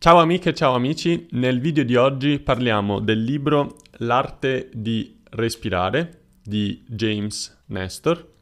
Ciao 0.00 0.18
amiche 0.18 0.54
ciao 0.54 0.74
amici, 0.74 1.26
nel 1.32 1.58
video 1.58 1.82
di 1.82 1.96
oggi 1.96 2.38
parliamo 2.38 3.00
del 3.00 3.20
libro 3.20 3.78
L'arte 3.96 4.70
di 4.72 5.18
respirare 5.30 6.26
di 6.40 6.84
James 6.86 7.64
Nestor, 7.66 8.34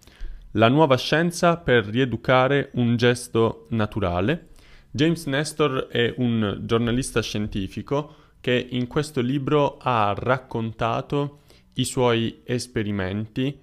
la 0.51 0.69
nuova 0.69 0.99
scienza 0.99 1.57
per 1.57 1.87
rieducare 1.87 2.73
un 2.75 2.99
gesto 2.99 3.69
naturale. 3.71 4.51
James 4.91 5.25
Nestor 5.25 5.89
è 5.91 6.13
un 6.19 6.61
giornalista 6.65 7.23
scientifico 7.23 8.35
che 8.43 8.69
in 8.73 8.87
questo 8.87 9.23
libro 9.23 9.79
ha 9.79 10.15
raccontato 10.15 11.41
i 11.77 11.85
suoi 11.85 12.43
esperimenti 12.45 13.59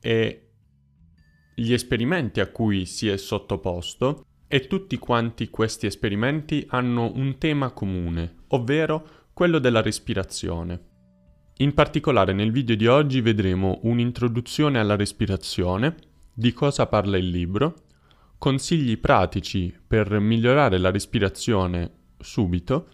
e 0.00 0.48
gli 1.54 1.72
esperimenti 1.72 2.40
a 2.40 2.48
cui 2.48 2.86
si 2.86 3.08
è 3.08 3.16
sottoposto 3.16 4.24
e 4.52 4.66
tutti 4.66 4.98
quanti 4.98 5.48
questi 5.48 5.86
esperimenti 5.86 6.66
hanno 6.70 7.12
un 7.14 7.38
tema 7.38 7.70
comune, 7.70 8.38
ovvero 8.48 9.28
quello 9.32 9.60
della 9.60 9.80
respirazione. 9.80 10.88
In 11.58 11.72
particolare 11.72 12.32
nel 12.32 12.50
video 12.50 12.74
di 12.74 12.88
oggi 12.88 13.20
vedremo 13.20 13.78
un'introduzione 13.84 14.80
alla 14.80 14.96
respirazione, 14.96 15.94
di 16.34 16.52
cosa 16.52 16.86
parla 16.88 17.16
il 17.16 17.28
libro, 17.28 17.76
consigli 18.38 18.98
pratici 18.98 19.72
per 19.86 20.18
migliorare 20.18 20.78
la 20.78 20.90
respirazione 20.90 21.92
subito, 22.18 22.88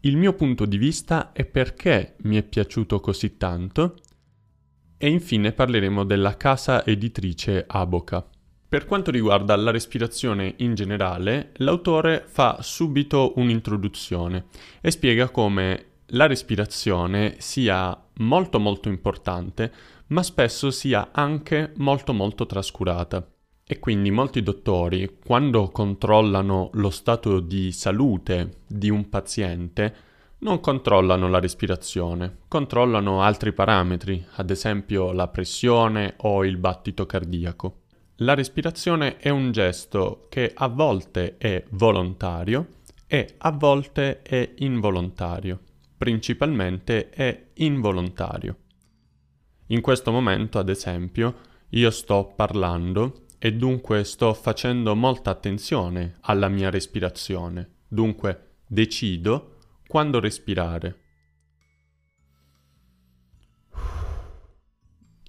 il 0.00 0.18
mio 0.18 0.34
punto 0.34 0.66
di 0.66 0.76
vista 0.76 1.32
e 1.32 1.46
perché 1.46 2.16
mi 2.24 2.36
è 2.36 2.42
piaciuto 2.42 3.00
così 3.00 3.38
tanto, 3.38 3.96
e 4.98 5.08
infine 5.08 5.52
parleremo 5.52 6.04
della 6.04 6.36
casa 6.36 6.84
editrice 6.84 7.64
Aboca. 7.66 8.28
Per 8.72 8.86
quanto 8.86 9.10
riguarda 9.10 9.54
la 9.54 9.70
respirazione 9.70 10.54
in 10.60 10.74
generale, 10.74 11.50
l'autore 11.56 12.24
fa 12.26 12.62
subito 12.62 13.34
un'introduzione 13.36 14.46
e 14.80 14.90
spiega 14.90 15.28
come 15.28 15.88
la 16.06 16.24
respirazione 16.26 17.34
sia 17.36 17.94
molto 18.20 18.58
molto 18.58 18.88
importante, 18.88 19.70
ma 20.06 20.22
spesso 20.22 20.70
sia 20.70 21.10
anche 21.12 21.74
molto 21.76 22.14
molto 22.14 22.46
trascurata. 22.46 23.22
E 23.62 23.78
quindi 23.78 24.10
molti 24.10 24.42
dottori, 24.42 25.18
quando 25.22 25.68
controllano 25.68 26.70
lo 26.72 26.88
stato 26.88 27.40
di 27.40 27.72
salute 27.72 28.60
di 28.66 28.88
un 28.88 29.10
paziente, 29.10 29.94
non 30.38 30.60
controllano 30.60 31.28
la 31.28 31.40
respirazione, 31.40 32.38
controllano 32.48 33.20
altri 33.20 33.52
parametri, 33.52 34.24
ad 34.36 34.48
esempio 34.48 35.12
la 35.12 35.28
pressione 35.28 36.14
o 36.20 36.42
il 36.46 36.56
battito 36.56 37.04
cardiaco. 37.04 37.80
La 38.22 38.34
respirazione 38.34 39.16
è 39.16 39.30
un 39.30 39.50
gesto 39.50 40.26
che 40.28 40.52
a 40.54 40.68
volte 40.68 41.38
è 41.38 41.64
volontario 41.70 42.74
e 43.08 43.34
a 43.38 43.50
volte 43.50 44.22
è 44.22 44.52
involontario, 44.58 45.58
principalmente 45.96 47.10
è 47.10 47.46
involontario. 47.54 48.56
In 49.66 49.80
questo 49.80 50.12
momento, 50.12 50.60
ad 50.60 50.68
esempio, 50.68 51.34
io 51.70 51.90
sto 51.90 52.32
parlando 52.36 53.24
e 53.38 53.54
dunque 53.54 54.04
sto 54.04 54.32
facendo 54.34 54.94
molta 54.94 55.30
attenzione 55.30 56.18
alla 56.20 56.46
mia 56.46 56.70
respirazione, 56.70 57.70
dunque 57.88 58.50
decido 58.68 59.56
quando 59.84 60.20
respirare. 60.20 61.01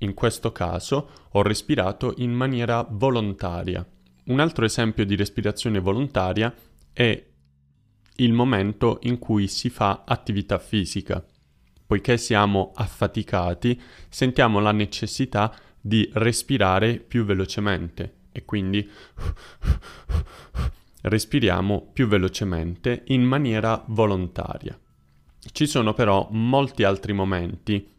In 0.04 0.14
questo 0.14 0.52
caso 0.52 1.09
ho 1.32 1.42
respirato 1.42 2.14
in 2.18 2.34
maniera 2.34 2.86
volontaria. 2.90 3.86
Un 4.26 4.42
altro 4.42 4.66
esempio 4.66 5.06
di 5.06 5.16
respirazione 5.16 5.80
volontaria 5.80 6.54
è 6.92 7.26
il 8.18 8.34
momento 8.34 9.00
in 9.04 9.18
cui 9.18 9.48
si 9.48 9.70
fa 9.70 10.04
attività 10.06 10.59
fisica. 10.59 11.26
Poiché 11.86 12.18
siamo 12.18 12.72
affaticati, 12.76 13.81
sentiamo 14.09 14.59
la 14.59 14.74
necessità 14.74 15.56
di 15.80 16.09
respirare 16.13 16.97
più 16.97 17.24
velocemente 17.24 18.16
e 18.34 18.44
quindi 18.44 18.90
respiriamo 21.02 21.92
più 21.94 22.08
velocemente 22.08 23.03
in 23.08 23.24
maniera 23.24 23.81
volontaria. 23.88 24.78
Ci 25.40 25.66
sono 25.66 25.94
però 25.94 26.28
molti 26.31 26.84
altri 26.84 27.13
momenti 27.13 27.92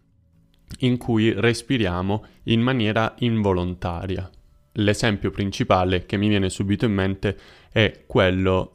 in 0.78 0.96
cui 0.96 1.32
respiriamo 1.32 2.24
in 2.44 2.60
maniera 2.60 3.14
involontaria. 3.18 4.28
L'esempio 4.72 5.30
principale 5.30 6.04
che 6.06 6.16
mi 6.16 6.28
viene 6.28 6.50
subito 6.50 6.84
in 6.84 6.92
mente 6.92 7.38
è 7.70 8.04
quello 8.06 8.72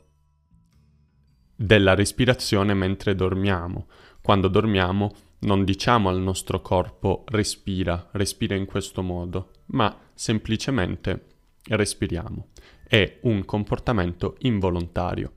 della 1.55 1.93
respirazione 1.93 2.73
mentre 2.73 3.15
dormiamo. 3.15 3.87
Quando 4.21 4.47
dormiamo 4.47 5.13
non 5.39 5.63
diciamo 5.63 6.09
al 6.09 6.19
nostro 6.19 6.61
corpo 6.61 7.23
respira, 7.27 8.09
respira 8.13 8.55
in 8.55 8.65
questo 8.65 9.01
modo, 9.01 9.51
ma 9.67 9.95
semplicemente 10.13 11.25
respiriamo 11.67 12.47
è 12.89 13.19
un 13.21 13.45
comportamento 13.45 14.35
involontario. 14.39 15.33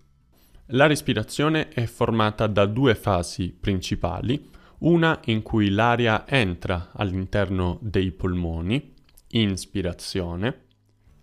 La 0.68 0.86
respirazione 0.86 1.68
è 1.68 1.84
formata 1.84 2.46
da 2.46 2.64
due 2.64 2.94
fasi 2.94 3.50
principali, 3.52 4.48
una 4.82 5.20
in 5.26 5.42
cui 5.42 5.70
l'aria 5.70 6.26
entra 6.26 6.90
all'interno 6.94 7.78
dei 7.80 8.10
polmoni, 8.12 8.94
inspirazione, 9.28 10.66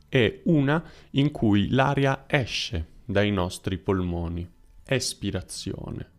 e 0.10 0.42
una 0.46 0.84
in 1.12 1.32
cui 1.32 1.70
l'aria 1.70 2.26
esce 2.28 2.88
dai 3.06 3.32
nostri 3.32 3.78
polmoni, 3.78 4.48
espirazione. 4.84 6.18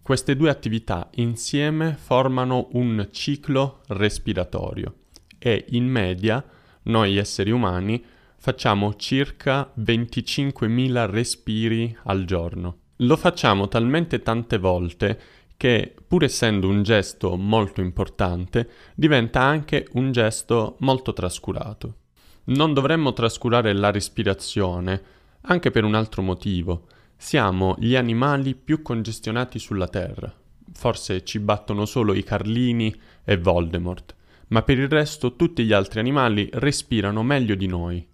Queste 0.00 0.34
due 0.34 0.50
attività 0.50 1.08
insieme 1.14 1.94
formano 1.94 2.68
un 2.72 3.08
ciclo 3.12 3.82
respiratorio 3.88 4.94
e 5.38 5.66
in 5.70 5.84
media 5.84 6.44
noi 6.84 7.16
esseri 7.16 7.50
umani 7.50 8.04
facciamo 8.42 8.96
circa 8.96 9.72
25.000 9.78 11.08
respiri 11.08 11.96
al 12.06 12.24
giorno. 12.24 12.78
Lo 12.96 13.16
facciamo 13.16 13.68
talmente 13.68 14.20
tante 14.20 14.58
volte 14.58 15.20
che, 15.56 15.94
pur 16.04 16.24
essendo 16.24 16.66
un 16.66 16.82
gesto 16.82 17.36
molto 17.36 17.80
importante, 17.80 18.68
diventa 18.96 19.42
anche 19.42 19.86
un 19.92 20.10
gesto 20.10 20.74
molto 20.80 21.12
trascurato. 21.12 21.98
Non 22.46 22.74
dovremmo 22.74 23.12
trascurare 23.12 23.72
la 23.74 23.92
respirazione 23.92 25.00
anche 25.42 25.70
per 25.70 25.84
un 25.84 25.94
altro 25.94 26.22
motivo, 26.22 26.88
siamo 27.16 27.76
gli 27.78 27.94
animali 27.94 28.56
più 28.56 28.82
congestionati 28.82 29.60
sulla 29.60 29.86
Terra. 29.86 30.34
Forse 30.72 31.22
ci 31.22 31.38
battono 31.38 31.84
solo 31.84 32.12
i 32.12 32.24
Carlini 32.24 32.92
e 33.22 33.36
Voldemort, 33.36 34.16
ma 34.48 34.62
per 34.62 34.80
il 34.80 34.88
resto 34.88 35.36
tutti 35.36 35.62
gli 35.62 35.72
altri 35.72 36.00
animali 36.00 36.48
respirano 36.54 37.22
meglio 37.22 37.54
di 37.54 37.68
noi. 37.68 38.10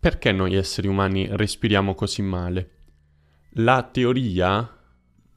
Perché 0.00 0.32
noi 0.32 0.54
esseri 0.54 0.88
umani 0.88 1.28
respiriamo 1.30 1.94
così 1.94 2.22
male? 2.22 2.70
La 3.56 3.82
teoria 3.82 4.66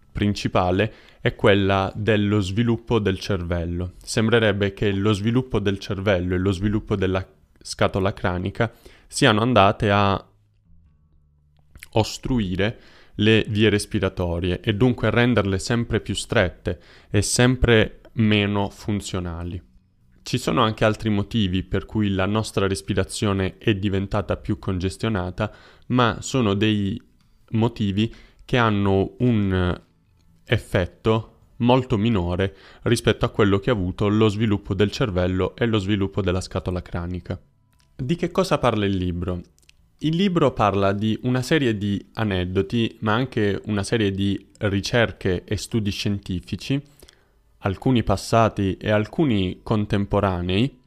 principale 0.09 0.93
è 1.19 1.35
quella 1.35 1.91
dello 1.93 2.39
sviluppo 2.39 2.99
del 2.99 3.19
cervello. 3.19 3.95
Sembrerebbe 4.01 4.71
che 4.71 4.93
lo 4.93 5.11
sviluppo 5.11 5.59
del 5.59 5.79
cervello 5.79 6.33
e 6.33 6.37
lo 6.37 6.51
sviluppo 6.51 6.95
della 6.95 7.27
scatola 7.61 8.13
cranica 8.13 8.71
siano 9.05 9.41
andate 9.41 9.91
a 9.91 10.25
ostruire 11.95 12.79
le 13.15 13.43
vie 13.49 13.67
respiratorie 13.67 14.61
e 14.61 14.73
dunque 14.75 15.09
renderle 15.09 15.59
sempre 15.59 15.99
più 15.99 16.15
strette 16.15 16.79
e 17.09 17.21
sempre 17.21 17.99
meno 18.13 18.69
funzionali. 18.69 19.61
Ci 20.23 20.37
sono 20.37 20.61
anche 20.61 20.85
altri 20.85 21.09
motivi 21.09 21.63
per 21.63 21.85
cui 21.85 22.09
la 22.09 22.25
nostra 22.25 22.65
respirazione 22.65 23.57
è 23.57 23.75
diventata 23.75 24.37
più 24.37 24.57
congestionata, 24.57 25.53
ma 25.87 26.17
sono 26.21 26.53
dei 26.53 26.99
motivi 27.51 28.13
che 28.45 28.57
hanno 28.57 29.15
un 29.19 29.81
effetto 30.45 31.29
molto 31.57 31.97
minore 31.97 32.55
rispetto 32.83 33.25
a 33.25 33.29
quello 33.29 33.59
che 33.59 33.69
ha 33.69 33.73
avuto 33.73 34.07
lo 34.07 34.29
sviluppo 34.29 34.73
del 34.73 34.91
cervello 34.91 35.55
e 35.55 35.65
lo 35.65 35.77
sviluppo 35.77 36.21
della 36.21 36.41
scatola 36.41 36.81
cranica. 36.81 37.39
Di 37.95 38.15
che 38.15 38.31
cosa 38.31 38.57
parla 38.57 38.85
il 38.85 38.95
libro? 38.95 39.41
Il 39.99 40.15
libro 40.15 40.51
parla 40.51 40.91
di 40.93 41.17
una 41.23 41.41
serie 41.41 41.77
di 41.77 42.03
aneddoti, 42.13 42.97
ma 42.99 43.13
anche 43.13 43.61
una 43.65 43.83
serie 43.83 44.11
di 44.11 44.47
ricerche 44.59 45.43
e 45.45 45.55
studi 45.57 45.91
scientifici, 45.91 46.81
alcuni 47.65 48.03
passati 48.03 48.77
e 48.77 48.91
alcuni 48.91 49.59
contemporanei, 49.63 50.79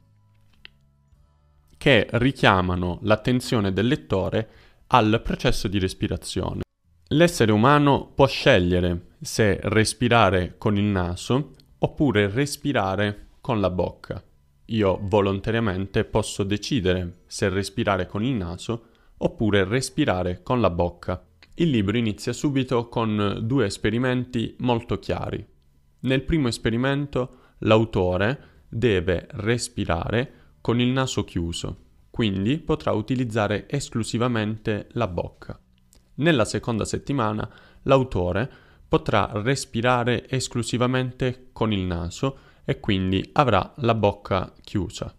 che 1.76 2.06
richiamano 2.12 2.99
l'attenzione 3.02 3.73
del 3.73 3.87
lettore 3.87 4.49
al 4.88 5.20
processo 5.23 5.69
di 5.69 5.78
respirazione. 5.78 6.62
L'essere 7.08 7.52
umano 7.52 8.11
può 8.14 8.26
scegliere 8.26 9.12
se 9.20 9.58
respirare 9.62 10.56
con 10.58 10.76
il 10.76 10.84
naso 10.84 11.52
oppure 11.78 12.28
respirare 12.28 13.28
con 13.40 13.61
la 13.61 13.70
bocca. 13.70 14.23
io 14.70 14.99
volontariamente 15.02 16.05
posso 16.05 16.43
decidere 16.43 17.19
se 17.26 17.49
respirare 17.49 18.06
con 18.06 18.25
il 18.25 18.34
naso 18.34 18.87
oppure 19.19 19.64
respirare 19.64 20.43
con 20.43 20.61
la 20.61 20.70
bocca. 20.70 21.25
Il 21.55 21.70
libro 21.70 21.96
inizia 21.96 22.32
subito 22.32 22.88
con 22.88 23.38
due 23.43 23.67
esperimenti 23.67 24.56
molto 24.58 24.99
chiari. 24.99 25.46
Nel 26.06 26.23
primo 26.23 26.47
esperimento 26.47 27.55
l'autore 27.58 28.64
deve 28.69 29.26
respirare 29.32 30.32
con 30.61 30.81
il 30.81 30.88
naso 30.88 31.25
chiuso, 31.25 31.79
quindi 32.11 32.58
potrà 32.58 32.93
utilizzare 32.93 33.69
esclusivamente 33.69 34.87
la 34.93 35.08
bocca. 35.08 35.58
Nella 36.14 36.44
seconda 36.44 36.85
settimana 36.85 37.50
l'autore 37.82 38.49
potrà 38.88 39.29
respirare 39.32 40.29
esclusivamente 40.29 41.49
con 41.53 41.73
il 41.73 41.82
naso 41.82 42.38
e 42.64 42.79
quindi 42.79 43.29
avrà 43.32 43.73
la 43.79 43.94
bocca 43.94 44.52
chiusa. 44.62 45.12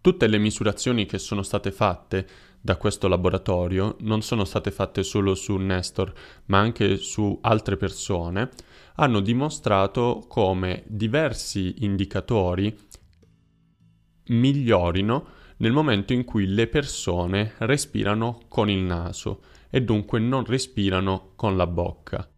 Tutte 0.00 0.26
le 0.26 0.38
misurazioni 0.38 1.04
che 1.04 1.18
sono 1.18 1.42
state 1.42 1.70
fatte 1.70 2.26
da 2.66 2.76
questo 2.76 3.06
laboratorio 3.06 3.94
non 4.00 4.22
sono 4.22 4.44
state 4.44 4.72
fatte 4.72 5.04
solo 5.04 5.36
su 5.36 5.54
Nestor, 5.54 6.12
ma 6.46 6.58
anche 6.58 6.96
su 6.96 7.38
altre 7.42 7.76
persone, 7.76 8.50
hanno 8.96 9.20
dimostrato 9.20 10.24
come 10.26 10.82
diversi 10.88 11.84
indicatori 11.84 12.76
migliorino 14.30 15.26
nel 15.58 15.70
momento 15.70 16.12
in 16.12 16.24
cui 16.24 16.46
le 16.46 16.66
persone 16.66 17.52
respirano 17.58 18.40
con 18.48 18.68
il 18.68 18.80
naso 18.80 19.42
e 19.70 19.82
dunque 19.82 20.18
non 20.18 20.44
respirano 20.44 21.34
con 21.36 21.56
la 21.56 21.68
bocca. 21.68 22.28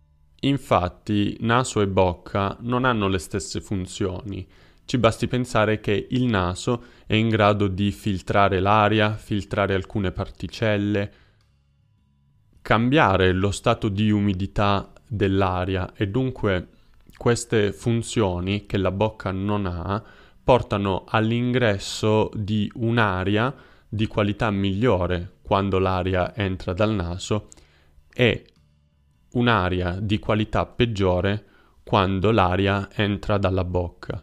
Infatti 0.40 1.38
naso 1.40 1.80
e 1.80 1.88
bocca 1.88 2.54
non 2.60 2.84
hanno 2.84 3.08
le 3.08 3.18
stesse 3.18 3.62
funzioni. 3.62 4.46
Ci 4.88 4.96
basti 4.96 5.28
pensare 5.28 5.80
che 5.80 6.06
il 6.12 6.24
naso 6.24 6.82
è 7.06 7.12
in 7.12 7.28
grado 7.28 7.68
di 7.68 7.92
filtrare 7.92 8.58
l'aria, 8.58 9.12
filtrare 9.16 9.74
alcune 9.74 10.12
particelle, 10.12 11.12
cambiare 12.62 13.32
lo 13.32 13.50
stato 13.50 13.90
di 13.90 14.10
umidità 14.10 14.90
dell'aria 15.06 15.92
e 15.94 16.08
dunque 16.08 16.68
queste 17.18 17.74
funzioni 17.74 18.64
che 18.64 18.78
la 18.78 18.90
bocca 18.90 19.30
non 19.30 19.66
ha 19.66 20.02
portano 20.42 21.04
all'ingresso 21.06 22.30
di 22.34 22.72
un'aria 22.76 23.54
di 23.86 24.06
qualità 24.06 24.50
migliore 24.50 25.34
quando 25.42 25.78
l'aria 25.78 26.34
entra 26.34 26.72
dal 26.72 26.94
naso 26.94 27.48
e 28.10 28.46
un'aria 29.32 29.98
di 30.00 30.18
qualità 30.18 30.64
peggiore 30.64 31.44
quando 31.84 32.30
l'aria 32.30 32.88
entra 32.94 33.36
dalla 33.36 33.64
bocca. 33.64 34.22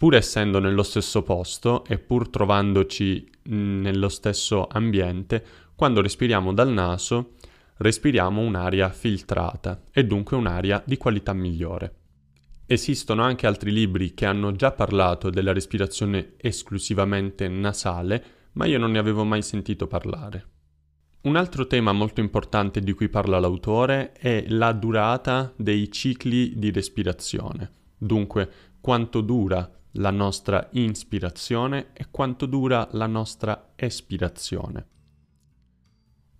Pur 0.00 0.14
essendo 0.14 0.60
nello 0.60 0.82
stesso 0.82 1.22
posto 1.22 1.84
e 1.84 1.98
pur 1.98 2.30
trovandoci 2.30 3.30
nello 3.48 4.08
stesso 4.08 4.66
ambiente, 4.66 5.44
quando 5.74 6.00
respiriamo 6.00 6.54
dal 6.54 6.72
naso 6.72 7.34
respiriamo 7.76 8.40
un'aria 8.40 8.88
filtrata 8.88 9.82
e 9.92 10.06
dunque 10.06 10.38
un'aria 10.38 10.82
di 10.86 10.96
qualità 10.96 11.34
migliore. 11.34 11.96
Esistono 12.64 13.22
anche 13.22 13.46
altri 13.46 13.72
libri 13.72 14.14
che 14.14 14.24
hanno 14.24 14.52
già 14.52 14.72
parlato 14.72 15.28
della 15.28 15.52
respirazione 15.52 16.32
esclusivamente 16.38 17.46
nasale, 17.48 18.24
ma 18.52 18.64
io 18.64 18.78
non 18.78 18.92
ne 18.92 18.98
avevo 18.98 19.24
mai 19.24 19.42
sentito 19.42 19.86
parlare. 19.86 20.46
Un 21.24 21.36
altro 21.36 21.66
tema 21.66 21.92
molto 21.92 22.20
importante 22.20 22.80
di 22.80 22.94
cui 22.94 23.10
parla 23.10 23.38
l'autore 23.38 24.12
è 24.12 24.46
la 24.48 24.72
durata 24.72 25.52
dei 25.58 25.92
cicli 25.92 26.58
di 26.58 26.70
respirazione, 26.70 27.70
dunque 27.98 28.50
quanto 28.80 29.20
dura 29.20 29.70
la 29.92 30.10
nostra 30.10 30.68
inspirazione 30.72 31.88
e 31.92 32.06
quanto 32.10 32.46
dura 32.46 32.88
la 32.92 33.06
nostra 33.06 33.72
espirazione. 33.76 34.86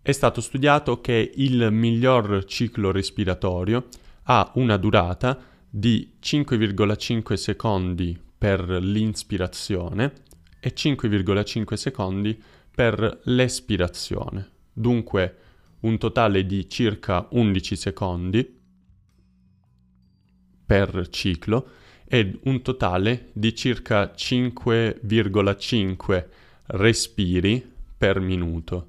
È 0.02 0.12
stato 0.12 0.40
studiato 0.40 1.00
che 1.00 1.32
il 1.34 1.70
miglior 1.70 2.44
ciclo 2.44 2.90
respiratorio 2.90 3.88
ha 4.24 4.50
una 4.54 4.76
durata 4.76 5.38
di 5.68 6.14
5,5 6.20 7.34
secondi 7.34 8.18
per 8.38 8.68
l'inspirazione 8.70 10.12
e 10.58 10.72
5,5 10.74 11.74
secondi 11.74 12.42
per 12.74 13.20
l'espirazione 13.24 14.58
dunque 14.72 15.36
un 15.80 15.98
totale 15.98 16.44
di 16.46 16.68
circa 16.68 17.26
11 17.30 17.76
secondi 17.76 18.58
per 20.66 21.08
ciclo 21.08 21.68
ed 22.12 22.36
un 22.42 22.60
totale 22.60 23.28
di 23.32 23.54
circa 23.54 24.12
5,5 24.16 26.26
respiri 26.66 27.64
per 27.96 28.18
minuto. 28.18 28.88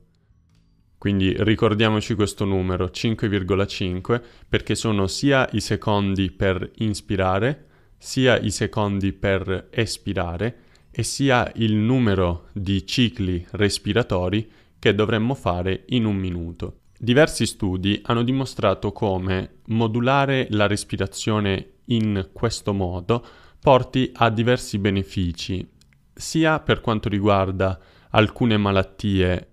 Quindi 0.97 1.35
ricordiamoci 1.37 2.15
questo 2.15 2.45
numero 2.45 2.85
5,5 2.85 4.19
perché 4.49 4.73
sono 4.73 5.05
sia 5.05 5.47
i 5.51 5.59
secondi 5.59 6.31
per 6.31 6.71
inspirare, 6.77 7.67
sia 7.95 8.39
i 8.39 8.49
secondi 8.49 9.13
per 9.13 9.67
espirare 9.69 10.57
e 10.89 11.03
sia 11.03 11.51
il 11.57 11.75
numero 11.75 12.47
di 12.53 12.87
cicli 12.87 13.45
respiratori 13.51 14.49
che 14.79 14.95
dovremmo 14.95 15.35
fare 15.35 15.83
in 15.89 16.05
un 16.05 16.15
minuto. 16.15 16.77
Diversi 16.97 17.45
studi 17.45 18.01
hanno 18.03 18.23
dimostrato 18.23 18.91
come 18.91 19.57
modulare 19.67 20.47
la 20.49 20.65
respirazione 20.65 21.70
in 21.85 22.29
questo 22.31 22.73
modo 22.73 23.25
porti 23.59 24.11
a 24.15 24.29
diversi 24.29 24.79
benefici, 24.79 25.67
sia 26.13 26.59
per 26.59 26.81
quanto 26.81 27.09
riguarda 27.09 27.79
alcune 28.11 28.57
malattie 28.57 29.47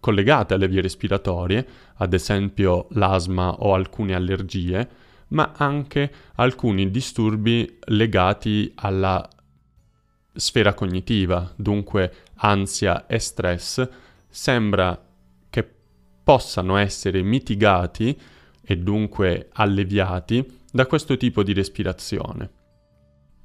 collegate 0.00 0.54
alle 0.54 0.68
vie 0.68 0.80
respiratorie, 0.80 1.66
ad 1.96 2.12
esempio 2.12 2.86
l'asma 2.90 3.52
o 3.54 3.74
alcune 3.74 4.14
allergie, 4.14 4.88
ma 5.28 5.52
anche 5.56 6.12
alcuni 6.36 6.90
disturbi 6.90 7.78
legati 7.86 8.72
alla 8.76 9.28
sfera 10.32 10.74
cognitiva, 10.74 11.52
dunque 11.56 12.12
ansia 12.36 13.06
e 13.06 13.18
stress, 13.18 13.88
sembra 14.28 15.02
che 15.48 15.68
possano 16.22 16.76
essere 16.76 17.22
mitigati 17.22 18.18
e 18.62 18.76
dunque 18.76 19.48
alleviati 19.52 20.44
da 20.76 20.86
questo 20.86 21.16
tipo 21.16 21.42
di 21.42 21.54
respirazione. 21.54 22.50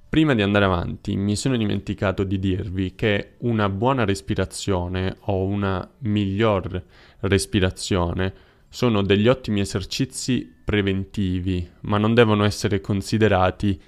Prima 0.09 0.35
di 0.35 0.41
andare 0.41 0.65
avanti 0.65 1.15
mi 1.15 1.37
sono 1.37 1.55
dimenticato 1.55 2.25
di 2.25 2.37
dirvi 2.37 2.93
che 2.93 3.35
una 3.39 3.69
buona 3.69 4.03
respirazione 4.03 5.15
o 5.21 5.45
una 5.45 5.89
miglior 5.99 6.83
respirazione 7.21 8.33
sono 8.67 9.01
degli 9.01 9.29
ottimi 9.29 9.61
esercizi 9.61 10.53
preventivi, 10.65 11.65
ma 11.81 11.97
non 11.97 12.13
devono 12.13 12.43
essere 12.43 12.81
considerati 12.81 13.81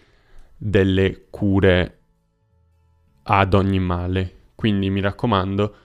delle 0.55 1.25
cure 1.29 1.99
ad 3.23 3.53
ogni 3.53 3.79
male. 3.79 4.35
Quindi 4.55 4.89
mi 4.89 5.01
raccomando, 5.01 5.75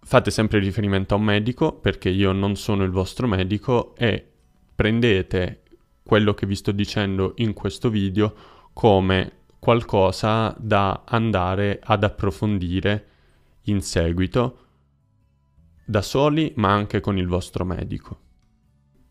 fate 0.00 0.30
sempre 0.30 0.60
riferimento 0.60 1.14
a 1.14 1.16
un 1.16 1.24
medico 1.24 1.72
perché 1.72 2.08
io 2.08 2.30
non 2.30 2.54
sono 2.54 2.84
il 2.84 2.90
vostro 2.90 3.26
medico 3.26 3.96
e 3.96 4.28
prendete 4.74 5.62
quello 6.02 6.34
che 6.34 6.46
vi 6.46 6.54
sto 6.54 6.72
dicendo 6.72 7.32
in 7.36 7.52
questo 7.52 7.88
video 7.88 8.34
come 8.72 9.42
qualcosa 9.58 10.54
da 10.58 11.04
andare 11.06 11.80
ad 11.82 12.04
approfondire 12.04 13.08
in 13.62 13.80
seguito 13.80 14.58
da 15.84 16.02
soli 16.02 16.52
ma 16.56 16.72
anche 16.72 17.00
con 17.00 17.16
il 17.16 17.26
vostro 17.26 17.64
medico. 17.64 18.20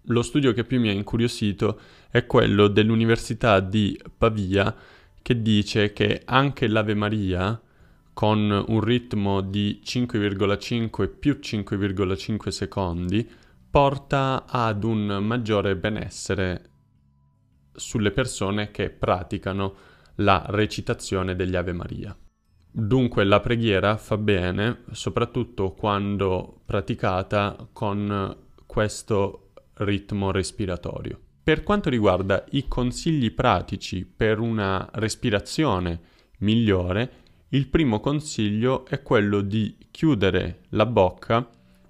Lo 0.08 0.22
studio 0.22 0.54
che 0.54 0.66
più 0.66 0.80
mi 0.80 0.90
ha 0.90 0.92
incuriosito 0.92 1.80
è 2.10 2.26
quello 2.26 2.68
dell'Università 2.68 3.60
di 3.60 4.00
Pavia 4.16 4.76
che 5.22 5.42
dice 5.42 5.94
che 5.94 6.22
anche 6.26 6.68
l'Ave 6.68 6.94
Maria 6.94 7.60
con 8.14 8.66
un 8.68 8.80
ritmo 8.82 9.42
di 9.42 9.82
5,5 9.84 11.10
più 11.18 11.40
5,5 11.42 12.48
secondi 12.50 13.28
porta 13.74 14.46
ad 14.48 14.84
un 14.84 15.18
maggiore 15.24 15.76
benessere 15.76 16.70
sulle 17.74 18.12
persone 18.12 18.70
che 18.70 18.92
praticano 18.92 19.74
la 20.18 20.46
recitazione 20.50 21.36
degli 21.36 21.56
Ave 21.56 21.74
Maria. 21.74 22.16
Dunque 22.70 23.24
la 23.24 23.40
preghiera 23.40 23.98
fa 23.98 24.16
bene 24.18 24.84
soprattutto 24.92 25.72
quando 25.72 26.62
praticata 26.64 27.68
con 27.74 28.38
questo 28.68 29.54
ritmo 29.78 30.30
respiratorio. 30.30 31.20
Per 31.42 31.64
quanto 31.64 31.90
riguarda 31.90 32.46
i 32.52 32.68
consigli 32.68 33.32
pratici 33.32 34.06
per 34.06 34.38
una 34.38 34.88
respirazione 34.94 36.00
migliore, 36.42 37.12
il 37.50 37.68
primo 37.70 38.00
consiglio 38.00 38.86
è 38.86 39.02
quello 39.02 39.42
di 39.42 39.76
chiudere 39.90 40.66
la 40.70 40.86
bocca 40.86 41.50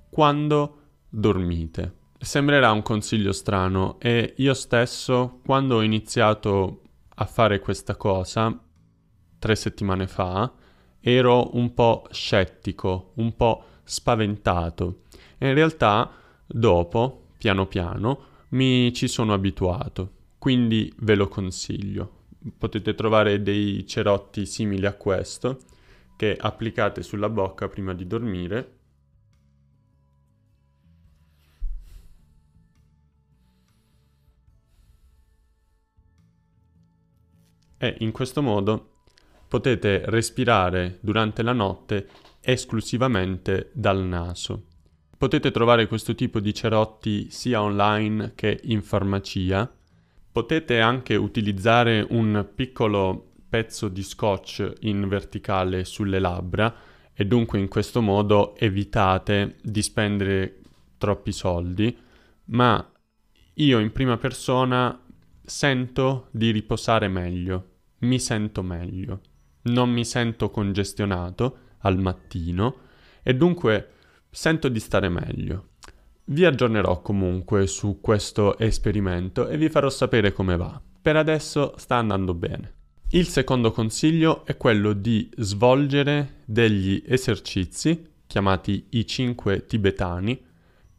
quando 0.09 0.77
dormite. 1.15 2.01
Sembrerà 2.17 2.72
un 2.72 2.82
consiglio 2.82 3.34
strano 3.34 4.00
e 4.00 4.34
io 4.38 4.53
stesso, 4.55 5.41
quando 5.46 5.75
ho 5.75 5.82
iniziato 5.84 6.82
a 7.15 7.25
fare 7.25 7.60
questa 7.60 7.96
cosa 7.96 8.60
tre 9.38 9.55
settimane 9.55 10.08
fa 10.08 10.51
ero 11.00 11.55
un 11.55 11.74
po' 11.75 12.08
scettico, 12.10 13.12
un 13.15 13.36
po' 13.36 13.65
spaventato 13.84 15.01
e 15.38 15.50
in 15.50 15.53
realtà 15.53 16.12
dopo, 16.48 17.27
piano 17.38 17.67
piano, 17.67 18.24
mi 18.50 18.91
ci 18.93 19.08
sono 19.08 19.34
abituato, 19.34 20.12
quindi 20.39 20.91
ve 21.00 21.13
lo 21.15 21.27
consiglio. 21.27 22.22
Potete 22.58 22.96
trovare 22.96 23.43
dei 23.43 23.86
cerotti 23.86 24.46
simili 24.48 24.86
a 24.88 24.93
questo 24.93 25.60
che 26.15 26.36
applicate 26.39 27.03
sulla 27.03 27.29
bocca 27.29 27.67
prima 27.67 27.93
di 27.93 28.08
dormire 28.08 28.77
e 37.83 37.95
in 37.99 38.13
questo 38.13 38.41
modo 38.41 38.91
potete 39.45 40.03
respirare 40.05 40.99
durante 41.01 41.43
la 41.43 41.51
notte 41.51 42.07
esclusivamente 42.39 43.71
dal 43.73 44.01
naso. 44.01 44.67
Potete 45.17 45.51
trovare 45.51 45.87
questo 45.87 46.15
tipo 46.15 46.39
di 46.39 46.53
cerotti 46.53 47.29
sia 47.29 47.61
online 47.61 48.31
che 48.35 48.57
in 48.63 48.81
farmacia. 48.81 49.69
Potete 50.31 50.79
anche 50.79 51.15
utilizzare 51.15 52.07
un 52.09 52.47
piccolo 52.55 53.31
pezzo 53.49 53.89
di 53.89 54.01
scotch 54.01 54.75
in 54.81 55.05
verticale 55.09 55.83
sulle 55.83 56.19
labbra 56.19 56.73
e 57.13 57.25
dunque 57.25 57.59
in 57.59 57.67
questo 57.67 58.01
modo 58.01 58.55
evitate 58.55 59.57
di 59.61 59.81
spendere 59.81 60.61
troppi 60.97 61.33
soldi, 61.33 61.95
ma 62.45 62.91
io 63.55 63.79
in 63.79 63.91
prima 63.91 64.15
persona 64.15 64.97
sento 65.45 66.27
di 66.31 66.49
riposare 66.51 67.09
meglio 67.09 67.71
mi 68.03 68.19
sento 68.19 68.62
meglio, 68.62 69.22
non 69.63 69.89
mi 69.89 70.05
sento 70.05 70.50
congestionato 70.50 71.57
al 71.79 72.00
mattino 72.00 72.75
e 73.22 73.36
dunque 73.36 73.89
sento 74.29 74.69
di 74.69 74.79
stare 74.79 75.10
meglio. 75.10 75.69
Vi 76.25 76.45
aggiornerò 76.45 77.01
comunque 77.01 77.67
su 77.67 78.00
questo 78.00 78.57
esperimento 78.57 79.48
e 79.48 79.57
vi 79.57 79.69
farò 79.69 79.89
sapere 79.89 80.31
come 80.31 80.55
va. 80.55 80.81
Per 81.01 81.15
adesso 81.15 81.74
sta 81.77 81.98
andando 81.98 82.33
bene. 82.33 82.74
Il 83.10 83.27
secondo 83.27 83.72
consiglio 83.72 84.45
è 84.45 84.57
quello 84.57 84.93
di 84.93 85.29
svolgere 85.38 86.41
degli 86.45 87.03
esercizi 87.05 88.12
chiamati 88.25 88.88
i 88.91 89.05
5 89.05 89.65
tibetani 89.65 90.41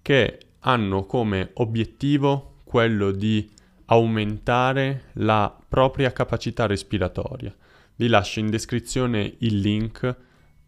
che 0.00 0.38
hanno 0.61 1.06
come 1.06 1.50
obiettivo 1.54 2.58
quello 2.64 3.11
di 3.11 3.50
aumentare 3.86 5.10
la 5.14 5.56
propria 5.68 6.12
capacità 6.12 6.66
respiratoria. 6.66 7.54
Vi 7.96 8.08
lascio 8.08 8.40
in 8.40 8.50
descrizione 8.50 9.34
il 9.38 9.58
link 9.58 10.16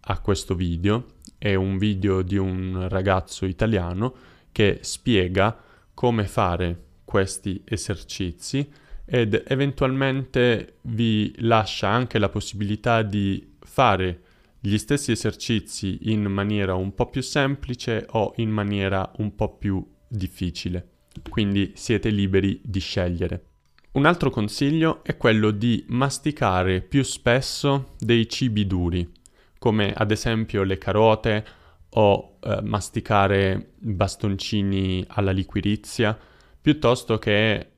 a 0.01 0.21
questo 0.21 0.55
video, 0.55 1.07
è 1.39 1.55
un 1.55 1.79
video 1.79 2.23
di 2.23 2.37
un 2.37 2.87
ragazzo 2.89 3.47
italiano 3.47 4.15
che 4.53 4.79
spiega 4.83 5.57
come 5.93 6.25
fare 6.25 6.85
questi 7.05 7.63
esercizi 7.65 8.69
ed 9.05 9.45
eventualmente 9.47 10.79
vi 10.83 11.35
lascia 11.39 11.89
anche 11.89 12.19
la 12.19 12.29
possibilità 12.29 13.03
di 13.03 13.55
fare 13.61 14.21
gli 14.61 14.79
stessi 14.79 15.13
esercizi 15.13 16.11
in 16.11 16.25
maniera 16.25 16.75
un 16.75 16.95
po' 16.95 17.07
più 17.07 17.23
semplice 17.23 18.07
o 18.11 18.33
in 18.37 18.51
maniera 18.51 19.13
un 19.19 19.35
po' 19.35 19.57
più 19.57 19.85
difficile 20.09 20.96
quindi 21.31 21.73
siete 21.75 22.11
liberi 22.11 22.61
di 22.63 22.81
scegliere. 22.81 23.45
Un 23.93 24.05
altro 24.05 24.29
consiglio 24.29 25.03
è 25.03 25.17
quello 25.17 25.51
di 25.51 25.85
masticare 25.89 26.83
più 26.83 27.03
spesso 27.03 27.95
dei 27.99 28.29
cibi 28.29 28.67
duri, 28.67 29.11
come 29.59 29.93
ad 29.93 30.11
esempio 30.11 30.65
le 30.65 30.77
carote 30.77 31.45
o 31.91 32.37
eh, 32.41 32.61
masticare 32.63 33.73
bastoncini 33.79 35.03
alla 35.09 35.31
liquirizia, 35.31 36.19
piuttosto 36.61 37.19
che 37.19 37.71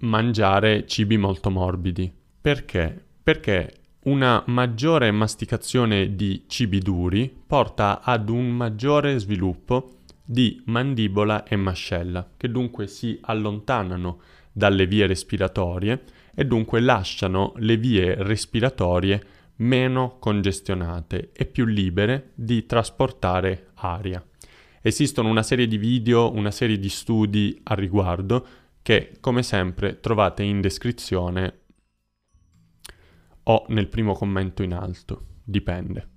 mangiare 0.00 0.86
cibi 0.86 1.16
molto 1.16 1.50
morbidi. 1.50 2.12
Perché? 2.40 3.02
Perché 3.22 3.84
una 4.04 4.42
maggiore 4.48 5.10
masticazione 5.10 6.14
di 6.14 6.44
cibi 6.46 6.78
duri 6.80 7.34
porta 7.46 8.02
ad 8.02 8.28
un 8.28 8.50
maggiore 8.50 9.18
sviluppo 9.18 9.93
di 10.24 10.62
mandibola 10.66 11.44
e 11.44 11.56
mascella, 11.56 12.28
che 12.36 12.50
dunque 12.50 12.86
si 12.86 13.18
allontanano 13.20 14.20
dalle 14.50 14.86
vie 14.86 15.06
respiratorie 15.06 16.02
e 16.34 16.44
dunque 16.46 16.80
lasciano 16.80 17.52
le 17.56 17.76
vie 17.76 18.14
respiratorie 18.22 19.22
meno 19.56 20.16
congestionate 20.18 21.30
e 21.32 21.44
più 21.44 21.64
libere 21.66 22.30
di 22.34 22.64
trasportare 22.66 23.70
aria. 23.74 24.24
Esistono 24.80 25.28
una 25.28 25.42
serie 25.42 25.66
di 25.66 25.78
video, 25.78 26.32
una 26.32 26.50
serie 26.50 26.78
di 26.78 26.88
studi 26.88 27.60
a 27.64 27.74
riguardo 27.74 28.46
che 28.82 29.16
come 29.20 29.42
sempre 29.42 30.00
trovate 30.00 30.42
in 30.42 30.60
descrizione 30.60 31.60
o 33.44 33.64
nel 33.68 33.88
primo 33.88 34.14
commento 34.14 34.62
in 34.62 34.74
alto, 34.74 35.26
dipende. 35.44 36.13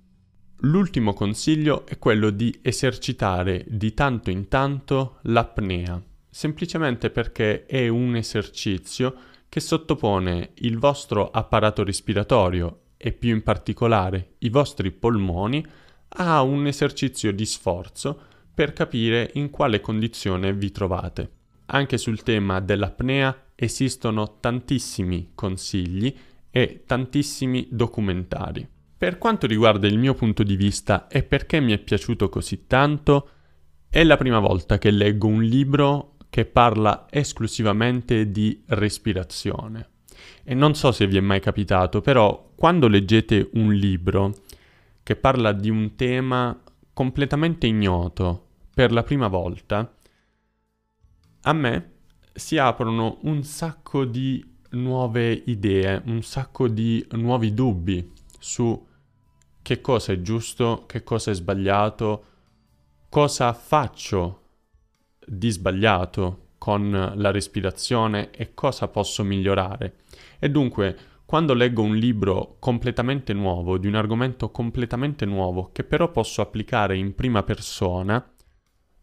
L'ultimo 0.62 1.14
consiglio 1.14 1.86
è 1.86 1.98
quello 1.98 2.30
di 2.30 2.58
esercitare 2.62 3.64
di 3.68 3.94
tanto 3.94 4.30
in 4.30 4.48
tanto 4.48 5.18
l'apnea, 5.22 6.02
semplicemente 6.28 7.10
perché 7.10 7.64
è 7.64 7.86
un 7.86 8.16
esercizio 8.16 9.14
che 9.48 9.60
sottopone 9.60 10.50
il 10.54 10.78
vostro 10.78 11.30
apparato 11.30 11.84
respiratorio 11.84 12.80
e 12.96 13.12
più 13.12 13.30
in 13.30 13.44
particolare 13.44 14.34
i 14.38 14.48
vostri 14.48 14.90
polmoni 14.90 15.64
a 16.08 16.42
un 16.42 16.66
esercizio 16.66 17.32
di 17.32 17.46
sforzo 17.46 18.20
per 18.52 18.72
capire 18.72 19.30
in 19.34 19.50
quale 19.50 19.80
condizione 19.80 20.52
vi 20.52 20.72
trovate. 20.72 21.30
Anche 21.66 21.98
sul 21.98 22.24
tema 22.24 22.58
dell'apnea 22.58 23.44
esistono 23.54 24.38
tantissimi 24.40 25.30
consigli 25.36 26.12
e 26.50 26.82
tantissimi 26.84 27.68
documentari. 27.70 28.68
Per 28.98 29.16
quanto 29.16 29.46
riguarda 29.46 29.86
il 29.86 29.96
mio 29.96 30.12
punto 30.14 30.42
di 30.42 30.56
vista 30.56 31.06
e 31.06 31.22
perché 31.22 31.60
mi 31.60 31.70
è 31.70 31.78
piaciuto 31.78 32.28
così 32.28 32.66
tanto, 32.66 33.28
è 33.88 34.02
la 34.02 34.16
prima 34.16 34.40
volta 34.40 34.76
che 34.78 34.90
leggo 34.90 35.28
un 35.28 35.44
libro 35.44 36.16
che 36.28 36.44
parla 36.44 37.06
esclusivamente 37.08 38.32
di 38.32 38.60
respirazione. 38.66 39.88
E 40.42 40.52
non 40.54 40.74
so 40.74 40.90
se 40.90 41.06
vi 41.06 41.16
è 41.16 41.20
mai 41.20 41.38
capitato, 41.38 42.00
però 42.00 42.50
quando 42.56 42.88
leggete 42.88 43.50
un 43.52 43.72
libro 43.72 44.34
che 45.04 45.14
parla 45.14 45.52
di 45.52 45.70
un 45.70 45.94
tema 45.94 46.60
completamente 46.92 47.68
ignoto 47.68 48.46
per 48.74 48.90
la 48.90 49.04
prima 49.04 49.28
volta, 49.28 49.94
a 51.42 51.52
me 51.52 51.92
si 52.32 52.58
aprono 52.58 53.18
un 53.22 53.44
sacco 53.44 54.04
di 54.04 54.44
nuove 54.70 55.30
idee, 55.46 56.02
un 56.06 56.20
sacco 56.22 56.66
di 56.66 57.06
nuovi 57.12 57.54
dubbi 57.54 58.12
su 58.40 58.86
che 59.68 59.82
cosa 59.82 60.14
è 60.14 60.22
giusto, 60.22 60.84
che 60.86 61.04
cosa 61.04 61.30
è 61.30 61.34
sbagliato, 61.34 62.24
cosa 63.10 63.52
faccio 63.52 64.44
di 65.26 65.50
sbagliato 65.50 66.52
con 66.56 67.12
la 67.14 67.30
respirazione 67.30 68.30
e 68.30 68.54
cosa 68.54 68.88
posso 68.88 69.22
migliorare. 69.24 69.96
E 70.38 70.48
dunque, 70.48 70.96
quando 71.26 71.52
leggo 71.52 71.82
un 71.82 71.96
libro 71.96 72.56
completamente 72.58 73.34
nuovo, 73.34 73.76
di 73.76 73.86
un 73.86 73.96
argomento 73.96 74.50
completamente 74.50 75.26
nuovo, 75.26 75.68
che 75.70 75.84
però 75.84 76.10
posso 76.10 76.40
applicare 76.40 76.96
in 76.96 77.14
prima 77.14 77.42
persona, 77.42 78.26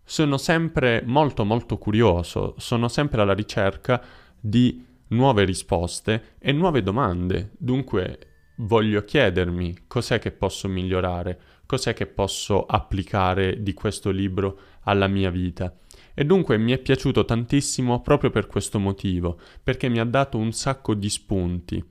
sono 0.04 0.38
sempre 0.38 1.04
molto 1.06 1.46
molto 1.46 1.78
curioso, 1.78 2.56
sono 2.58 2.88
sempre 2.88 3.22
alla 3.22 3.36
ricerca 3.36 4.02
di 4.40 4.84
nuove 5.10 5.44
risposte 5.44 6.38
e 6.40 6.52
nuove 6.52 6.82
domande. 6.82 7.52
Dunque 7.56 8.30
voglio 8.58 9.04
chiedermi 9.04 9.86
cos'è 9.88 10.20
che 10.20 10.32
posso 10.32 10.68
migliorare, 10.68 11.40
cos'è 11.66 11.94
che 11.94 12.06
posso 12.06 12.66
applicare 12.66 13.62
di 13.62 13.74
questo 13.74 14.12
libro 14.12 14.60
alla 14.82 15.08
mia 15.08 15.30
vita. 15.30 15.76
E 16.14 16.24
dunque 16.24 16.58
mi 16.58 16.72
è 16.72 16.78
piaciuto 16.78 17.26
tantissimo 17.26 18.02
proprio 18.02 18.30
per 18.30 18.48
questo 18.48 18.80
motivo, 18.80 19.40
perché 19.62 19.90
mi 19.90 20.00
ha 20.00 20.06
dato 20.06 20.38
un 20.38 20.54
sacco 20.54 20.94
di 20.94 21.10
spunti. 21.10 21.84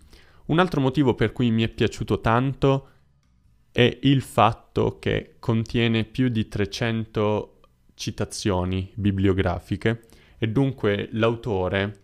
Un 0.46 0.58
altro 0.58 0.80
motivo 0.80 1.14
per 1.14 1.32
cui 1.32 1.50
mi 1.50 1.62
è 1.62 1.68
piaciuto 1.68 2.20
tanto 2.20 2.88
è 3.70 3.98
il 4.02 4.22
fatto 4.22 4.98
che 4.98 5.36
contiene 5.38 6.04
più 6.04 6.28
di 6.28 6.48
300 6.48 7.60
citazioni 7.94 8.90
bibliografiche 8.94 10.02
e 10.38 10.48
dunque 10.48 11.08
l'autore 11.12 12.03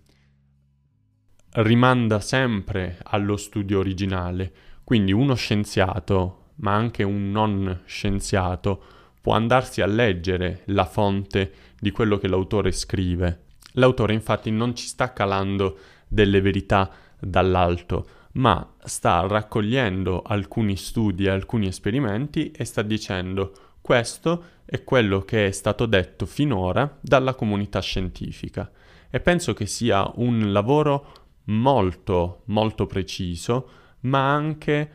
rimanda 1.53 2.21
sempre 2.21 2.99
allo 3.05 3.37
studio 3.37 3.79
originale, 3.79 4.53
quindi 4.85 5.13
uno 5.13 5.35
scienziato, 5.35 6.53
ma 6.57 6.75
anche 6.75 7.03
un 7.03 7.31
non 7.31 7.83
scienziato, 7.87 8.83
può 9.21 9.35
andarsi 9.35 9.81
a 9.81 9.87
leggere 9.87 10.63
la 10.67 10.85
fonte 10.85 11.53
di 11.79 11.91
quello 11.91 12.19
che 12.19 12.29
l'autore 12.29 12.73
scrive. 12.73 13.45
L'autore 13.73 14.15
infatti 14.15 14.51
non 14.51 14.75
ci 14.75 14.87
sta 14.87 15.13
calando 15.13 15.79
delle 16.09 16.41
verità 16.41 16.91
dall'alto, 17.19 18.07
ma 18.33 18.75
sta 18.85 19.27
raccogliendo 19.27 20.23
alcuni 20.23 20.77
studi, 20.77 21.29
alcuni 21.29 21.67
esperimenti 21.67 22.51
e 22.53 22.65
sta 22.65 22.83
dicendo 22.83 23.53
questo 23.81 24.45
è 24.65 24.85
quello 24.85 25.23
che 25.23 25.49
è 25.49 25.51
stato 25.51 25.87
detto 25.87 26.27
finora 26.27 26.99
dalla 27.01 27.35
comunità 27.35 27.81
scientifica 27.81 28.71
e 29.11 29.19
penso 29.19 29.53
che 29.53 29.67
sia 29.67 30.09
un 30.17 30.53
lavoro 30.53 31.20
molto 31.45 32.43
molto 32.47 32.87
preciso, 32.87 33.69
ma 34.01 34.33
anche 34.33 34.95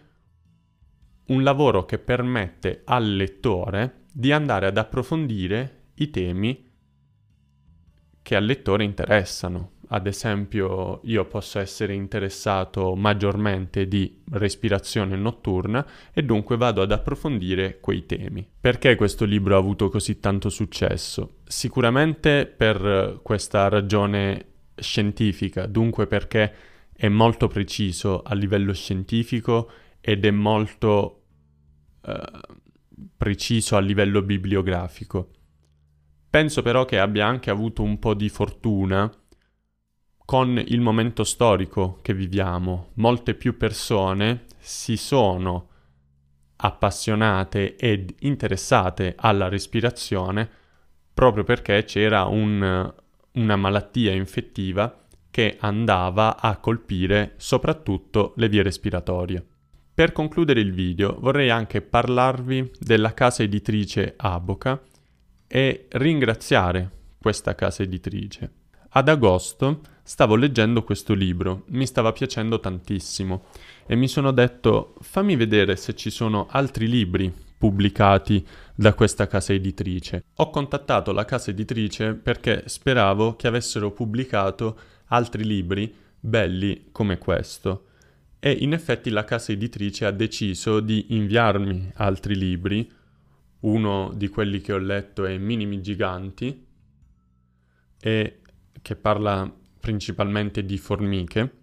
un 1.28 1.44
lavoro 1.44 1.86
che 1.86 1.98
permette 1.98 2.82
al 2.86 3.16
lettore 3.16 4.04
di 4.12 4.32
andare 4.32 4.68
ad 4.68 4.78
approfondire 4.78 5.84
i 5.96 6.10
temi 6.10 6.72
che 8.22 8.36
al 8.36 8.46
lettore 8.46 8.84
interessano. 8.84 9.72
Ad 9.90 10.08
esempio, 10.08 11.02
io 11.04 11.26
posso 11.26 11.60
essere 11.60 11.94
interessato 11.94 12.96
maggiormente 12.96 13.88
di 13.88 14.24
respirazione 14.32 15.16
notturna 15.16 15.86
e 16.12 16.24
dunque 16.24 16.58
vado 16.58 16.82
ad 16.82 16.92
approfondire 16.92 17.80
quei 17.80 18.06
temi. 18.06 18.48
Perché 18.60 18.96
questo 18.96 19.26
libro 19.26 19.56
ha 19.56 19.60
avuto 19.60 19.90
così 19.90 20.20
tanto 20.20 20.50
successo? 20.50 21.38
Sicuramente 21.44 22.48
per 22.48 23.20
questa 23.22 23.70
ragione 23.70 24.54
scientifica, 24.76 25.66
dunque 25.66 26.08
perché 26.08 26.54
è 26.94 27.08
molto 27.08 27.48
preciso 27.48 28.22
a 28.22 28.34
livello 28.34 28.74
scientifico 28.74 29.70
ed 30.00 30.26
è 30.26 30.32
molto 30.32 31.24
eh, 32.06 32.40
preciso 33.18 33.76
a 33.76 33.80
livello 33.80 34.22
bibliografico. 34.22 35.32
Penso 36.30 36.62
però 36.62 36.86
che 36.86 37.00
abbia 37.00 37.26
anche 37.26 37.50
avuto 37.50 37.82
un 37.82 37.98
po' 38.00 38.14
di 38.14 38.30
fortuna 38.30 39.10
con 40.26 40.62
il 40.66 40.82
momento 40.82 41.24
storico 41.24 42.00
che 42.02 42.14
viviamo. 42.14 42.92
Molte 42.96 43.36
più 43.36 43.58
persone 43.58 44.46
si 44.58 44.98
sono 44.98 45.70
appassionate 46.58 47.76
ed 47.76 48.14
interessate 48.20 49.14
alla 49.18 49.48
respirazione 49.50 50.50
proprio 51.14 51.44
perché 51.46 51.86
c'era 51.86 52.26
un, 52.26 52.94
una 53.36 53.56
malattia 53.56 54.14
infettiva 54.14 55.06
che 55.32 55.58
andava 55.60 56.40
a 56.40 56.58
colpire 56.58 57.34
soprattutto 57.38 58.34
le 58.38 58.50
vie 58.50 58.64
respiratorie. 58.64 59.46
Per 59.94 60.12
concludere 60.12 60.60
il 60.60 60.74
video 60.74 61.18
vorrei 61.20 61.50
anche 61.50 61.82
parlarvi 61.82 62.72
della 62.80 63.14
casa 63.14 63.44
editrice 63.44 64.14
Aboca 64.18 64.82
e 65.48 65.88
ringraziare 65.92 66.90
questa 67.18 67.56
casa 67.56 67.84
editrice. 67.84 68.52
Ad 68.90 69.10
agosto 69.10 69.82
stavo 70.04 70.36
leggendo 70.36 70.84
questo 70.84 71.14
libro, 71.14 71.64
mi 71.70 71.86
stava 71.86 72.12
piacendo 72.12 72.60
tantissimo 72.60 73.46
e 73.86 73.96
mi 73.96 74.08
sono 74.08 74.32
detto 74.32 74.96
fammi 75.02 75.36
vedere 75.36 75.76
se 75.76 75.96
ci 75.96 76.10
sono 76.10 76.48
altri 76.50 76.88
libri 76.88 77.34
pubblicati 77.66 78.46
da 78.76 78.94
questa 78.94 79.26
casa 79.26 79.52
editrice. 79.52 80.26
Ho 80.36 80.52
contattato 80.52 81.12
la 81.12 81.26
casa 81.26 81.50
editrice 81.50 82.14
perché 82.14 82.62
speravo 82.68 83.36
che 83.36 83.48
avessero 83.48 83.92
pubblicato 83.92 84.80
altri 85.08 85.44
libri 85.44 85.92
belli 86.20 86.90
come 86.92 87.18
questo. 87.18 87.88
E 88.38 88.52
in 88.52 88.74
effetti 88.74 89.10
la 89.10 89.24
casa 89.24 89.52
editrice 89.52 90.06
ha 90.06 90.12
deciso 90.12 90.80
di 90.80 91.16
inviarmi 91.16 91.92
altri 91.96 92.36
libri. 92.36 92.88
Uno 93.62 94.12
di 94.14 94.28
quelli 94.28 94.62
che 94.62 94.72
ho 94.72 94.78
letto 94.78 95.26
è 95.26 95.36
Minimi 95.40 95.82
Giganti, 95.82 96.68
e 98.00 98.42
che 98.80 98.96
parla 98.96 99.52
principalmente 99.80 100.64
di 100.64 100.78
formiche. 100.78 101.54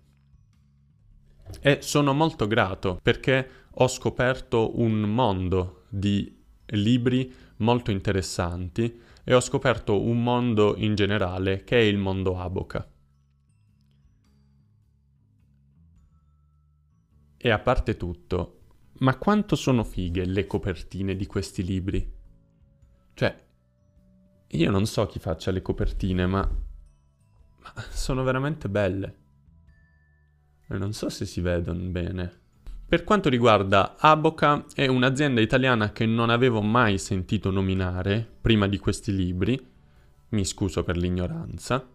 E 1.61 1.79
sono 1.81 2.13
molto 2.13 2.49
grato 2.49 2.99
perché 3.01 3.49
ho 3.71 3.87
scoperto 3.87 4.81
un 4.81 5.03
mondo 5.03 5.77
di 5.95 6.41
libri 6.67 7.31
molto 7.59 7.91
interessanti 7.91 8.99
e 9.23 9.35
ho 9.35 9.41
scoperto 9.41 10.01
un 10.01 10.23
mondo 10.23 10.75
in 10.77 10.95
generale 10.95 11.65
che 11.65 11.79
è 11.79 11.83
il 11.83 11.99
mondo 11.99 12.39
Aboca. 12.39 12.91
E 17.37 17.51
a 17.51 17.59
parte 17.59 17.97
tutto, 17.99 18.61
ma 19.01 19.19
quanto 19.19 19.55
sono 19.55 19.85
fighe 19.85 20.25
le 20.25 20.47
copertine 20.47 21.15
di 21.15 21.27
questi 21.27 21.63
libri? 21.63 22.11
Cioè, 23.13 23.47
io 24.49 24.71
non 24.71 24.87
so 24.87 25.07
chi 25.07 25.19
faccia 25.19 25.51
le 25.51 25.61
copertine, 25.61 26.27
ma, 26.27 26.41
ma 26.41 27.83
sono 27.91 28.23
veramente 28.23 28.69
belle. 28.69 29.17
E 30.69 30.79
non 30.79 30.95
so 30.95 31.11
se 31.11 31.27
si 31.27 31.41
vedono 31.41 31.83
bene. 31.91 32.42
Per 32.93 33.05
quanto 33.05 33.31
riguarda 33.31 33.97
Aboca, 33.99 34.67
è 34.75 34.87
un'azienda 34.87 35.41
italiana 35.41 35.93
che 35.93 36.05
non 36.05 36.29
avevo 36.29 36.61
mai 36.61 36.99
sentito 36.99 37.51
nominare 37.51 38.29
prima 38.39 38.69
di 38.69 38.77
questi 38.77 39.17
libri, 39.17 39.59
mi 40.29 40.45
scuso 40.45 40.85
per 40.85 40.99
l'ignoranza, 40.99 41.89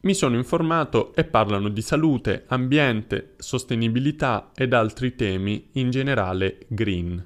mi 0.00 0.14
sono 0.14 0.34
informato 0.34 1.14
e 1.14 1.22
parlano 1.22 1.68
di 1.68 1.80
salute, 1.80 2.42
ambiente, 2.48 3.34
sostenibilità 3.36 4.50
ed 4.52 4.72
altri 4.72 5.14
temi 5.14 5.68
in 5.74 5.90
generale 5.90 6.58
green. 6.66 7.24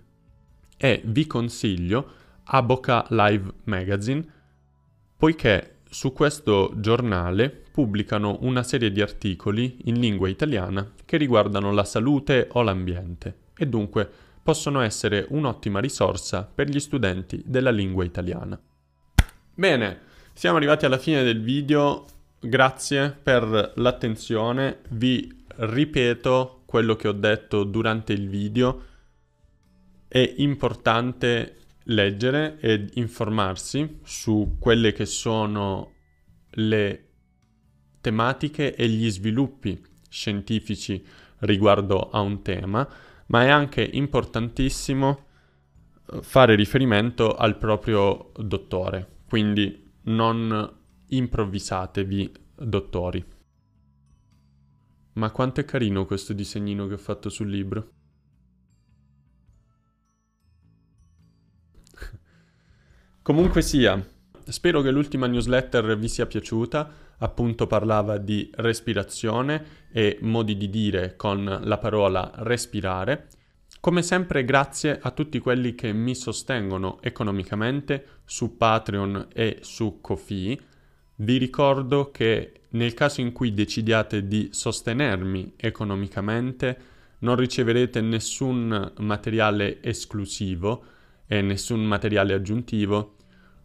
E 0.77 1.01
vi 1.07 1.27
consiglio 1.27 2.11
Aboca 2.45 3.07
Live 3.09 3.51
Magazine, 3.65 4.23
poiché 5.17 5.79
su 5.89 6.13
questo 6.13 6.75
giornale 6.77 7.65
pubblicano 7.77 8.39
una 8.41 8.63
serie 8.63 8.91
di 8.91 9.03
articoli 9.03 9.81
in 9.85 10.01
lingua 10.01 10.31
italiana 10.31 10.95
che 11.05 11.19
riguardano 11.19 11.73
la 11.73 11.85
salute 11.85 12.49
o 12.53 12.63
l'ambiente 12.63 13.41
e 13.55 13.67
dunque 13.67 14.11
possono 14.43 14.81
essere 14.81 15.27
un'ottima 15.29 15.79
risorsa 15.79 16.51
per 16.55 16.71
gli 16.71 16.81
studenti 16.81 17.43
della 17.45 17.71
lingua 17.71 18.03
italiana. 18.03 18.59
Bene, 19.53 20.01
siamo 20.33 20.57
arrivati 20.57 20.87
alla 20.87 20.97
fine 20.97 21.23
del 21.23 21.43
video 21.43 22.07
grazie 22.41 23.11
per 23.11 23.73
l'attenzione. 23.75 24.79
Vi 24.89 25.45
ripeto 25.57 26.63
quello 26.65 26.97
che 26.97 27.09
ho 27.09 27.13
detto 27.13 27.65
durante 27.65 28.15
il 28.15 28.27
video. 28.27 28.85
È 30.09 30.35
importante 30.39 31.57
leggere 31.83 32.57
ed 32.59 32.93
informarsi 32.95 33.99
su 34.03 34.57
quelle 34.59 34.95
che 34.95 35.05
sono 35.05 35.93
le 36.53 37.06
tematiche 38.07 38.77
e 38.77 38.89
gli 38.89 39.11
sviluppi 39.11 39.85
scientifici 40.09 41.05
riguardo 41.39 42.09
a 42.09 42.21
un 42.21 42.41
tema, 42.41 42.89
ma 43.27 43.43
è 43.43 43.49
anche 43.49 43.83
importantissimo 43.83 45.25
eh, 46.13 46.23
fare 46.23 46.55
riferimento 46.55 47.35
al 47.35 47.59
proprio 47.59 48.31
dottore. 48.37 49.23
Quindi 49.29 49.91
non 50.03 50.73
improvvisatevi, 51.09 52.33
dottori. 52.55 53.25
Ma 55.15 55.33
quanto 55.33 55.61
è 55.61 55.65
carino 55.65 56.07
questo 56.07 56.33
disegnino 56.33 56.87
che 56.87 56.95
ho 56.95 56.99
fatto 56.99 57.29
sul 57.29 57.51
libro. 57.51 57.91
Comunque 63.21 63.63
sia, 63.63 64.01
spero 64.45 64.81
che 64.81 64.93
l'ultima 64.93 65.27
newsletter 65.27 65.99
vi 65.99 66.09
sia 66.09 66.27
piaciuta. 66.27 67.06
Appunto 67.19 67.67
parlava 67.67 68.19
di 68.19 68.51
respirazione 68.55 69.87
e 69.93 70.19
modi 70.21 70.57
di 70.57 70.69
dire 70.69 71.17
con 71.17 71.61
la 71.63 71.79
parola 71.79 72.31
respirare. 72.37 73.29
Come 73.81 74.03
sempre 74.03 74.45
grazie 74.45 74.99
a 75.01 75.11
tutti 75.11 75.39
quelli 75.39 75.75
che 75.75 75.93
mi 75.93 76.15
sostengono 76.15 76.99
economicamente 77.01 78.21
su 78.25 78.57
Patreon 78.57 79.29
e 79.33 79.59
su 79.61 80.01
Kofi 80.01 80.61
vi 81.17 81.39
ricordo 81.39 82.11
che 82.11 82.61
nel 82.77 82.95
caso 82.95 83.21
in 83.21 83.33
cui 83.33 83.55
decidiate 83.55 84.27
di 84.27 84.51
sostenermi 84.53 85.55
economicamente, 85.57 86.95
non 87.19 87.37
riceverete 87.37 88.01
nessun 88.03 88.93
materiale 88.99 89.83
esclusivo 89.83 90.85
e 91.27 91.41
nessun 91.41 91.83
materiale 91.83 92.35
aggiuntivo, 92.35 93.15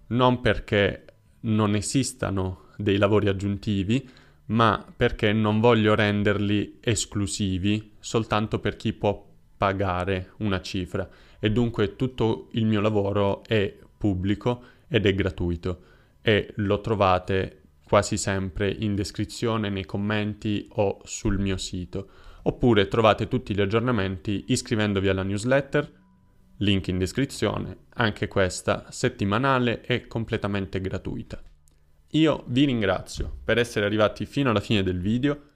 non 0.07 0.39
perché 0.39 1.05
non 1.41 1.75
esistano 1.75 2.69
dei 2.81 2.97
lavori 2.97 3.27
aggiuntivi, 3.27 4.07
ma 4.47 4.85
perché 4.95 5.31
non 5.33 5.59
voglio 5.59 5.95
renderli 5.95 6.77
esclusivi 6.81 7.93
soltanto 7.99 8.59
per 8.59 8.75
chi 8.75 8.93
può 8.93 9.27
pagare 9.57 10.31
una 10.37 10.59
cifra 10.61 11.07
e 11.39 11.51
dunque 11.51 11.95
tutto 11.95 12.49
il 12.53 12.65
mio 12.65 12.81
lavoro 12.81 13.43
è 13.43 13.77
pubblico 13.97 14.63
ed 14.87 15.05
è 15.05 15.13
gratuito 15.13 15.83
e 16.21 16.53
lo 16.57 16.81
trovate 16.81 17.61
quasi 17.91 18.15
sempre 18.15 18.69
in 18.69 18.95
descrizione, 18.95 19.69
nei 19.69 19.85
commenti 19.85 20.65
o 20.75 20.99
sul 21.03 21.39
mio 21.39 21.57
sito. 21.57 22.09
Oppure 22.43 22.87
trovate 22.87 23.27
tutti 23.27 23.53
gli 23.53 23.61
aggiornamenti 23.61 24.45
iscrivendovi 24.47 25.09
alla 25.09 25.23
newsletter, 25.23 25.91
link 26.57 26.87
in 26.87 26.97
descrizione, 26.97 27.77
anche 27.95 28.27
questa 28.27 28.85
settimanale 28.89 29.81
e 29.85 30.07
completamente 30.07 30.79
gratuita. 30.79 31.50
Io 32.11 32.43
vi 32.47 32.65
ringrazio 32.65 33.39
per 33.43 33.57
essere 33.57 33.85
arrivati 33.85 34.25
fino 34.25 34.49
alla 34.49 34.59
fine 34.59 34.83
del 34.83 34.99
video, 34.99 35.49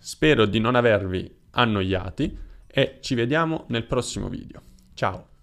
Spero 0.00 0.46
di 0.46 0.60
non 0.60 0.76
avervi 0.76 1.28
annoiati 1.50 2.38
e 2.66 2.98
ci 3.00 3.14
vediamo 3.16 3.64
nel 3.68 3.84
prossimo 3.84 4.28
video. 4.28 4.62
Ciao! 4.94 5.37